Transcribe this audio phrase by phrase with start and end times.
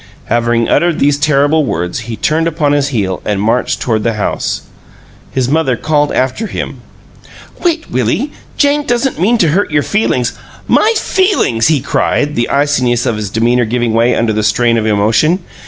[0.29, 4.63] Having uttered these terrible words, he turned upon his heel and marched toward the house.
[5.29, 6.81] His mother called after him:
[7.63, 8.31] "Wait, Willie.
[8.57, 10.33] Jane doesn't mean to hurt your feelings"
[10.77, 14.87] "My feelings!" he cried, the iciness of his demeanor giving way under the strain of
[14.87, 15.37] emotion.